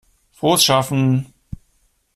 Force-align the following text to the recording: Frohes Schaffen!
Frohes 0.31 0.63
Schaffen! 0.65 1.31